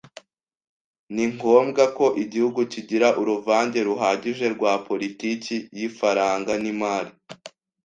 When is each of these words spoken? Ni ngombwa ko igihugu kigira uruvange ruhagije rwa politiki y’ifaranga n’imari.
Ni 1.15 1.25
ngombwa 1.33 1.83
ko 1.97 2.05
igihugu 2.23 2.59
kigira 2.71 3.07
uruvange 3.21 3.79
ruhagije 3.87 4.45
rwa 4.55 4.73
politiki 4.87 5.55
y’ifaranga 5.77 6.53
n’imari. 6.63 7.11